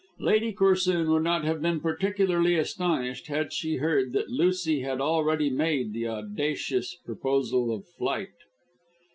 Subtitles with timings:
[0.17, 5.51] Lady Corsoon would not have been particularly astonished had she heard that Lucy had already
[5.51, 8.31] made the audacious proposal of flight.